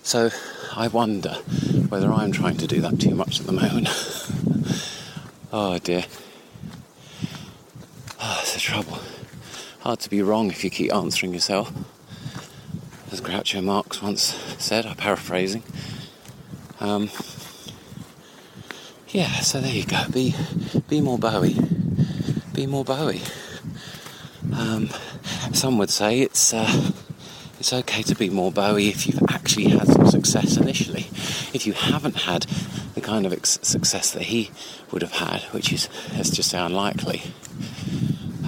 So 0.09 0.31
I 0.75 0.87
wonder 0.87 1.35
whether 1.89 2.11
I'm 2.11 2.31
trying 2.31 2.57
to 2.57 2.65
do 2.65 2.81
that 2.81 2.99
too 2.99 3.13
much 3.13 3.39
at 3.39 3.45
the 3.45 3.51
moment. 3.51 3.87
oh 5.53 5.77
dear. 5.77 6.03
Oh, 8.19 8.39
it's 8.41 8.55
a 8.55 8.59
trouble. 8.59 8.97
Hard 9.81 9.99
to 9.99 10.09
be 10.09 10.23
wrong 10.23 10.49
if 10.49 10.63
you 10.63 10.71
keep 10.71 10.91
answering 10.91 11.35
yourself. 11.35 11.71
As 13.11 13.21
Groucho 13.21 13.63
Marx 13.63 14.01
once 14.01 14.33
said, 14.57 14.87
I'm 14.87 14.95
paraphrasing. 14.95 15.61
Um, 16.79 17.11
yeah, 19.09 19.29
so 19.41 19.61
there 19.61 19.71
you 19.71 19.85
go. 19.85 20.05
Be, 20.11 20.33
be 20.87 21.01
more 21.01 21.19
Bowie. 21.19 21.55
Be 22.51 22.65
more 22.65 22.83
Bowie. 22.83 23.21
Um, 24.55 24.89
some 25.53 25.77
would 25.77 25.91
say 25.91 26.21
it's 26.21 26.51
uh, 26.51 26.93
it's 27.59 27.73
okay 27.73 28.01
to 28.03 28.15
be 28.15 28.29
more 28.29 28.51
Bowie 28.51 28.87
if 28.87 29.05
you've 29.05 29.21
actually 29.29 29.69
had 29.69 29.87
some 29.87 30.07
success 30.07 30.55
initially. 30.55 31.07
If 31.53 31.67
you 31.67 31.73
haven't 31.73 32.15
had 32.21 32.43
the 32.95 33.01
kind 33.01 33.25
of 33.25 33.33
ex- 33.33 33.59
success 33.61 34.11
that 34.11 34.23
he 34.23 34.51
would 34.91 35.01
have 35.01 35.11
had, 35.11 35.41
which 35.51 35.73
is 35.73 35.89
let's 36.15 36.29
just 36.29 36.49
say 36.49 36.59
unlikely. 36.59 37.21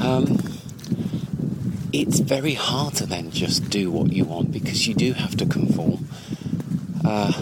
Um, 0.02 0.40
it's 1.94 2.20
very 2.20 2.54
hard 2.54 2.96
to 2.96 3.06
then 3.06 3.32
just 3.32 3.70
do 3.70 3.92
what 3.92 4.14
you 4.14 4.24
want 4.24 4.52
because 4.54 4.88
you 4.88 4.94
do 4.94 5.12
have 5.14 5.36
to 5.38 5.46
conform. 5.46 6.08
Uh, 7.04 7.34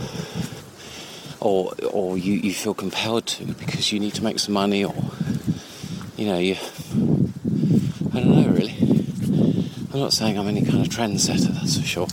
or 1.40 1.74
or 1.92 2.18
you, 2.18 2.34
you 2.34 2.54
feel 2.54 2.74
compelled 2.74 3.28
to 3.28 3.46
because 3.46 3.94
you 3.94 4.00
need 4.00 4.16
to 4.16 4.24
make 4.24 4.40
some 4.40 4.54
money 4.54 4.84
or 4.84 4.96
you 6.18 6.26
know 6.26 6.38
you 6.38 6.56
I 8.14 8.20
don't 8.20 8.42
know 8.42 8.50
really. 8.50 8.89
I'm 9.92 10.00
not 10.00 10.14
saying 10.14 10.38
I'm 10.38 10.48
any 10.48 10.64
kind 10.64 10.82
of 10.86 10.88
trendsetter, 10.88 11.48
that's 11.48 11.80
for 11.80 11.86
sure. 11.86 12.08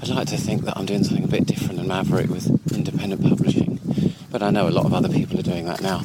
I'd 0.00 0.08
like 0.08 0.28
to 0.28 0.38
think 0.38 0.64
that 0.64 0.78
I'm 0.78 0.86
doing 0.86 1.04
something 1.04 1.24
a 1.24 1.28
bit 1.28 1.46
different 1.46 1.78
and 1.78 1.86
maverick 1.86 2.30
with 2.30 2.48
independent 2.72 3.22
publishing. 3.22 3.78
But 4.30 4.42
I 4.42 4.48
know 4.48 4.68
a 4.68 4.70
lot 4.70 4.86
of 4.86 4.94
other 4.94 5.10
people 5.10 5.38
are 5.38 5.42
doing 5.42 5.66
that 5.66 5.82
now. 5.82 6.02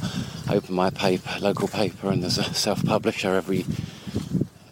I 0.48 0.56
open 0.56 0.76
my 0.76 0.90
paper, 0.90 1.30
local 1.40 1.70
paper, 1.70 2.10
and 2.10 2.22
there's 2.22 2.38
a 2.38 2.44
self-publisher 2.44 3.34
every 3.34 3.66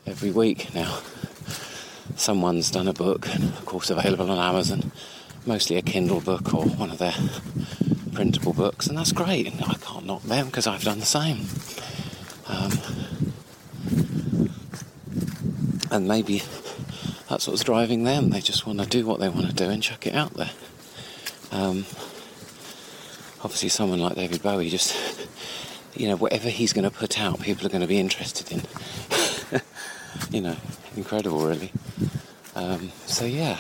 every 0.06 0.32
week 0.32 0.76
now. 0.76 1.00
Someone's 2.18 2.70
done 2.70 2.90
a 2.90 2.94
book, 2.94 3.28
and 3.30 3.46
of 3.46 3.66
course 3.66 3.90
available 3.90 4.30
on 4.30 4.38
Amazon, 4.38 4.92
mostly 5.46 5.78
a 5.78 5.82
Kindle 5.82 6.20
book 6.20 6.54
or 6.54 6.66
one 6.66 6.92
of 6.92 6.98
their 6.98 7.16
printable 8.12 8.54
books, 8.54 8.88
and 8.88 8.98
that's 8.98 9.14
great. 9.14 9.48
And 9.48 9.64
I 9.64 9.76
can't 9.76 10.06
knock 10.06 10.24
them 10.24 10.48
because 10.48 10.68
I've 10.68 10.84
done 10.84 11.00
the 11.00 11.06
same. 11.06 11.46
Um, 12.48 12.72
and 15.94 16.08
maybe 16.08 16.42
that's 17.30 17.48
what's 17.48 17.64
driving 17.64 18.04
them. 18.04 18.32
They 18.32 18.42
just 18.42 18.66
want 18.66 18.80
to 18.82 18.88
do 18.88 19.06
what 19.06 19.20
they 19.20 19.30
want 19.30 19.48
to 19.48 19.54
do 19.54 19.70
and 19.70 19.82
chuck 19.82 20.08
it 20.08 20.16
out 20.16 20.34
there. 20.34 20.50
Um, 21.52 21.86
obviously, 23.44 23.70
someone 23.70 24.00
like 24.00 24.16
David 24.16 24.42
Bowie 24.42 24.70
just, 24.70 24.98
you 25.94 26.08
know, 26.08 26.16
whatever 26.18 26.50
he's 26.50 26.74
going 26.74 26.84
to 26.84 26.92
put 26.92 27.22
out, 27.22 27.40
people 27.40 27.68
are 27.68 27.70
going 27.70 27.82
to 27.82 27.88
be 27.88 28.00
interested 28.00 28.52
in. 28.52 29.62
you 30.32 30.42
know, 30.42 30.56
incredible, 30.98 31.46
really. 31.46 31.72
Um, 32.56 32.92
so 33.06 33.26
yeah. 33.26 33.60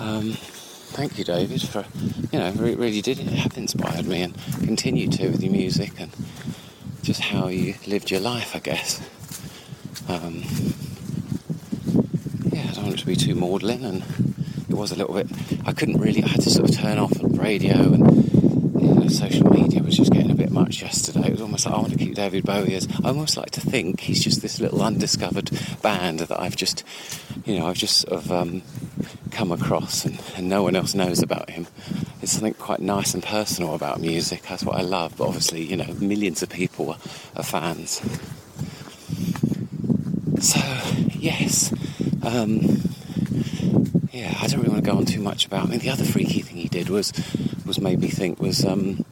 Um, 0.00 0.32
thank 0.32 1.16
you, 1.16 1.24
David, 1.24 1.62
for 1.62 1.84
you 2.32 2.40
know, 2.40 2.50
really, 2.56 2.74
really 2.74 3.00
did 3.00 3.18
have 3.18 3.56
inspired 3.56 4.06
me 4.06 4.22
and 4.22 4.34
continue 4.64 5.08
to 5.10 5.28
with 5.28 5.44
your 5.44 5.52
music 5.52 5.92
and 6.00 6.10
just 7.02 7.20
how 7.20 7.46
you 7.46 7.76
lived 7.86 8.10
your 8.10 8.20
life, 8.20 8.56
I 8.56 8.58
guess. 8.58 9.00
Um, 10.08 10.42
yeah, 12.52 12.66
I 12.68 12.72
don't 12.74 12.84
want 12.84 12.94
it 12.94 12.98
to 12.98 13.06
be 13.06 13.16
too 13.16 13.34
maudlin, 13.34 13.84
and 13.84 14.02
it 14.68 14.74
was 14.74 14.92
a 14.92 14.96
little 14.96 15.14
bit. 15.14 15.28
I 15.66 15.72
couldn't 15.72 16.00
really. 16.00 16.22
I 16.22 16.28
had 16.28 16.42
to 16.42 16.50
sort 16.50 16.68
of 16.68 16.76
turn 16.76 16.98
off 16.98 17.10
the 17.10 17.28
radio 17.28 17.74
and 17.92 18.24
you 18.80 18.94
know, 18.94 19.08
social 19.08 19.50
media 19.50 19.82
was 19.82 19.96
just 19.96 20.12
getting 20.12 20.30
a 20.30 20.34
bit 20.34 20.50
much 20.50 20.82
yesterday. 20.82 21.26
It 21.28 21.32
was 21.32 21.40
almost 21.40 21.66
like 21.66 21.74
I 21.74 21.78
want 21.78 21.92
to 21.92 21.98
keep 21.98 22.14
David 22.14 22.44
Bowie 22.44 22.74
as. 22.74 22.88
I 23.04 23.08
almost 23.08 23.36
like 23.36 23.50
to 23.52 23.60
think 23.60 24.00
he's 24.00 24.22
just 24.22 24.42
this 24.42 24.60
little 24.60 24.82
undiscovered 24.82 25.50
band 25.82 26.20
that 26.20 26.40
I've 26.40 26.56
just, 26.56 26.84
you 27.44 27.58
know, 27.58 27.66
I've 27.66 27.76
just 27.76 27.98
sort 27.98 28.12
of 28.24 28.32
um, 28.32 28.62
come 29.30 29.52
across 29.52 30.04
and, 30.04 30.20
and 30.36 30.48
no 30.48 30.62
one 30.62 30.76
else 30.76 30.94
knows 30.94 31.22
about 31.22 31.50
him. 31.50 31.66
It's 32.22 32.32
something 32.32 32.54
quite 32.54 32.80
nice 32.80 33.14
and 33.14 33.22
personal 33.22 33.74
about 33.74 34.00
music. 34.00 34.42
That's 34.42 34.64
what 34.64 34.76
I 34.76 34.82
love. 34.82 35.16
But 35.16 35.28
obviously, 35.28 35.62
you 35.62 35.76
know, 35.76 35.92
millions 36.00 36.42
of 36.42 36.48
people 36.48 36.90
are, 36.90 36.98
are 37.36 37.44
fans. 37.44 38.00
Yes. 41.26 41.72
Um, 42.22 42.60
yeah, 44.12 44.32
I 44.40 44.46
don't 44.46 44.60
really 44.60 44.70
want 44.70 44.84
to 44.84 44.88
go 44.92 44.96
on 44.96 45.06
too 45.06 45.20
much 45.20 45.44
about. 45.44 45.66
I 45.66 45.66
mean, 45.66 45.80
the 45.80 45.90
other 45.90 46.04
freaky 46.04 46.40
thing 46.40 46.56
he 46.56 46.68
did 46.68 46.88
was 46.88 47.12
was 47.66 47.80
made 47.80 47.98
me 47.98 48.06
think 48.06 48.38
was 48.38 48.64
um, 48.64 49.04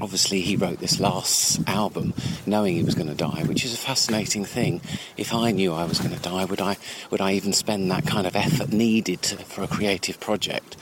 obviously 0.00 0.40
he 0.40 0.56
wrote 0.56 0.78
this 0.78 1.00
last 1.00 1.60
album 1.68 2.14
knowing 2.46 2.76
he 2.76 2.82
was 2.82 2.94
going 2.94 3.08
to 3.08 3.14
die, 3.14 3.42
which 3.44 3.62
is 3.62 3.74
a 3.74 3.76
fascinating 3.76 4.46
thing. 4.46 4.80
If 5.18 5.34
I 5.34 5.50
knew 5.50 5.74
I 5.74 5.84
was 5.84 5.98
going 5.98 6.14
to 6.14 6.22
die, 6.22 6.46
would 6.46 6.62
I 6.62 6.78
would 7.10 7.20
I 7.20 7.32
even 7.32 7.52
spend 7.52 7.90
that 7.90 8.06
kind 8.06 8.26
of 8.26 8.34
effort 8.34 8.72
needed 8.72 9.20
to, 9.20 9.36
for 9.36 9.62
a 9.62 9.68
creative 9.68 10.18
project 10.18 10.78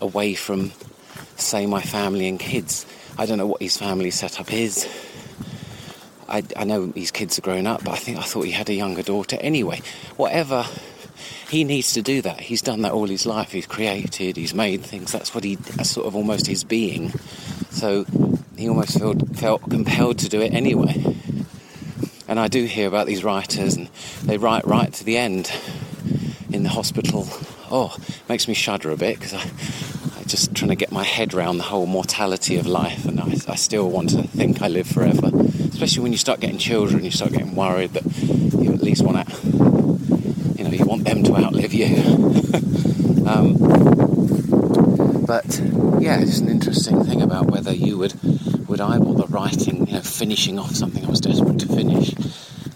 away 0.00 0.32
from, 0.32 0.72
say, 1.36 1.66
my 1.66 1.82
family 1.82 2.26
and 2.26 2.40
kids? 2.40 2.86
I 3.18 3.26
don't 3.26 3.36
know 3.36 3.46
what 3.46 3.60
his 3.60 3.76
family 3.76 4.10
setup 4.10 4.50
is. 4.50 4.88
I, 6.34 6.42
I 6.56 6.64
know 6.64 6.90
his 6.96 7.12
kids 7.12 7.38
are 7.38 7.42
grown 7.42 7.64
up, 7.64 7.84
but 7.84 7.92
I 7.92 7.96
think 7.96 8.18
I 8.18 8.22
thought 8.22 8.42
he 8.42 8.50
had 8.50 8.68
a 8.68 8.74
younger 8.74 9.04
daughter. 9.04 9.38
Anyway, 9.40 9.80
whatever 10.16 10.66
he 11.48 11.62
needs 11.62 11.92
to 11.92 12.02
do 12.02 12.22
that. 12.22 12.40
He's 12.40 12.60
done 12.60 12.82
that 12.82 12.90
all 12.90 13.06
his 13.06 13.24
life. 13.24 13.52
He's 13.52 13.68
created, 13.68 14.36
he's 14.36 14.52
made 14.52 14.82
things. 14.82 15.12
That's 15.12 15.32
what 15.32 15.44
he, 15.44 15.54
that's 15.54 15.90
sort 15.90 16.08
of 16.08 16.16
almost 16.16 16.48
his 16.48 16.64
being. 16.64 17.10
So 17.70 18.04
he 18.56 18.68
almost 18.68 18.98
felt, 18.98 19.36
felt 19.36 19.70
compelled 19.70 20.18
to 20.18 20.28
do 20.28 20.40
it 20.40 20.52
anyway. 20.52 21.16
And 22.26 22.40
I 22.40 22.48
do 22.48 22.64
hear 22.64 22.88
about 22.88 23.06
these 23.06 23.22
writers, 23.22 23.76
and 23.76 23.88
they 24.24 24.36
write 24.36 24.66
right 24.66 24.92
to 24.92 25.04
the 25.04 25.16
end 25.16 25.52
in 26.50 26.64
the 26.64 26.68
hospital. 26.68 27.28
Oh, 27.70 27.96
makes 28.28 28.48
me 28.48 28.54
shudder 28.54 28.90
a 28.90 28.96
bit 28.96 29.20
because 29.20 29.34
I, 29.34 30.18
I 30.18 30.24
just 30.24 30.52
trying 30.52 30.70
to 30.70 30.76
get 30.76 30.90
my 30.90 31.04
head 31.04 31.32
around 31.32 31.58
the 31.58 31.64
whole 31.64 31.86
mortality 31.86 32.56
of 32.56 32.66
life, 32.66 33.04
and 33.04 33.20
I, 33.20 33.34
I 33.46 33.54
still 33.54 33.88
want 33.88 34.10
to 34.10 34.24
think 34.24 34.62
I 34.62 34.66
live 34.66 34.88
forever. 34.88 35.43
Especially 35.74 36.02
when 36.04 36.12
you 36.12 36.18
start 36.18 36.38
getting 36.38 36.56
children, 36.56 37.04
you 37.04 37.10
start 37.10 37.32
getting 37.32 37.54
worried 37.56 37.92
that 37.94 38.04
you 38.22 38.72
at 38.72 38.80
least 38.80 39.02
want 39.02 39.28
to, 39.28 39.36
you 40.56 40.64
know, 40.64 40.70
you 40.70 40.84
want 40.84 41.04
them 41.04 41.24
to 41.24 41.36
outlive 41.36 41.74
you. 41.74 41.86
um, 43.26 43.56
but 45.26 45.60
yeah, 46.00 46.20
it's 46.20 46.38
an 46.38 46.48
interesting 46.48 47.02
thing 47.04 47.20
about 47.20 47.46
whether 47.46 47.74
you 47.74 47.98
would 47.98 48.14
would 48.68 48.80
I 48.80 48.98
bother 48.98 49.26
writing, 49.26 49.86
you 49.88 49.94
know, 49.94 50.00
finishing 50.00 50.58
off 50.60 50.70
something 50.76 51.04
I 51.04 51.10
was 51.10 51.20
desperate 51.20 51.58
to 51.58 51.66
finish 51.66 52.14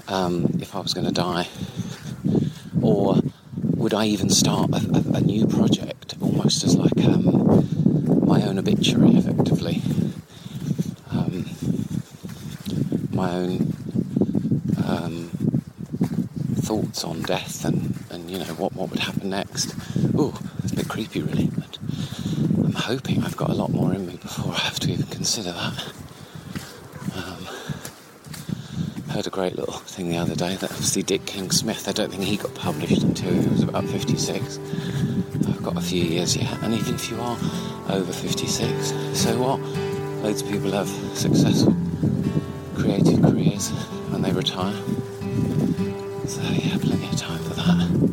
um, 0.09 0.59
if 0.61 0.75
I 0.75 0.81
was 0.81 0.93
going 0.93 1.07
to 1.07 1.13
die, 1.13 1.47
or 2.83 3.21
would 3.77 3.95
I 3.95 4.07
even 4.07 4.29
start 4.29 4.71
a, 4.73 4.77
a, 4.77 5.19
a 5.19 5.21
new 5.21 5.47
project, 5.47 6.17
almost 6.21 6.65
as 6.65 6.77
like 6.77 6.99
um, 7.05 8.27
my 8.27 8.43
own 8.43 8.59
obituary, 8.59 9.17
effectively, 9.17 9.83
um, 11.11 11.45
my 13.19 13.35
own 13.35 13.73
um, 14.87 15.29
thoughts 16.55 17.03
on 17.03 17.21
death 17.23 17.65
and, 17.65 17.93
and 18.13 18.31
you 18.31 18.39
know 18.39 18.45
what 18.55 18.73
what 18.75 18.91
would 18.91 19.01
happen 19.01 19.31
next. 19.31 19.75
Oh, 20.17 20.39
it's 20.63 20.73
a 20.73 20.77
bit 20.77 20.89
creepy, 20.89 21.23
really. 21.23 21.49
But 21.49 21.79
I'm 22.65 22.75
hoping 22.75 23.25
I've 23.25 23.37
got 23.37 23.51
a 23.51 23.55
lot 23.55 23.73
more 23.73 23.93
in 23.93 24.07
me 24.07 24.17
before 24.17 24.55
I 24.55 24.59
have 24.59 24.79
to 24.81 24.93
even 24.93 25.07
consider 25.07 25.51
that. 25.51 25.93
Um, 27.17 27.49
heard 29.11 29.27
a 29.27 29.31
great 29.31 29.57
little 29.57 29.75
thing 29.75 30.11
the 30.11 30.19
other 30.19 30.37
day 30.37 30.55
that 30.55 30.71
obviously 30.71 31.03
Dick 31.03 31.27
King 31.27 31.51
Smith, 31.51 31.89
I 31.89 31.93
don't 31.93 32.13
think 32.13 32.23
he 32.23 32.37
got 32.37 32.55
published 32.55 33.03
until 33.03 33.33
he 33.33 33.49
was 33.49 33.65
about 33.65 33.85
56. 33.87 34.61
I've 35.49 35.63
got 35.65 35.77
a 35.77 35.81
few 35.81 36.05
years 36.05 36.37
yet, 36.37 36.57
and 36.63 36.73
even 36.73 36.95
if 36.95 37.11
you 37.11 37.21
are 37.21 37.37
over 37.89 38.13
56, 38.13 38.93
so 39.19 39.37
what? 39.43 39.59
Loads 40.23 40.43
of 40.43 40.49
people 40.49 40.71
have 40.71 40.89
successful 41.17 41.75
creative 42.89 43.21
careers 43.21 43.69
when 44.09 44.23
they 44.23 44.33
retire. 44.33 44.73
So 46.27 46.41
yeah, 46.41 46.79
plenty 46.79 47.07
of 47.07 47.17
time 47.17 47.39
for 47.41 47.55
that. 47.55 48.08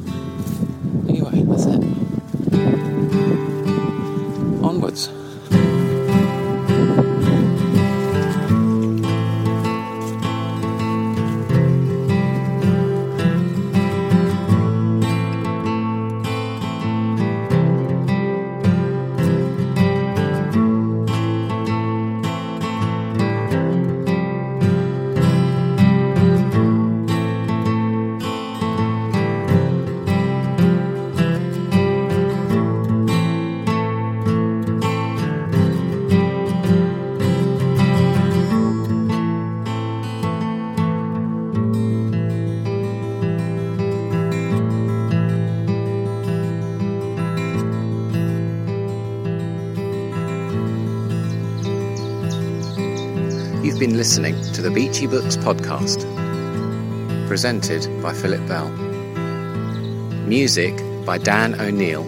You've 53.75 53.89
been 53.89 53.97
listening 53.97 54.41
to 54.53 54.61
the 54.61 54.71
Beachy 54.71 55.05
Books 55.05 55.35
podcast, 55.35 55.99
presented 57.27 57.85
by 58.01 58.13
Philip 58.13 58.47
Bell. 58.47 58.69
Music 60.25 60.73
by 61.05 61.17
Dan 61.17 61.59
O'Neill 61.59 62.05